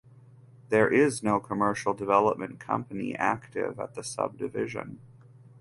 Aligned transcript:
There 0.69 0.91
is 0.91 1.21
no 1.21 1.39
commercial 1.39 1.93
development 1.93 2.59
company 2.59 3.13
active 3.15 3.79
at 3.79 3.93
the 3.93 4.03
subdivision. 4.03 4.99